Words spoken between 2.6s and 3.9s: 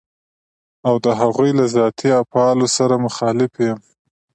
سره مخالف يم.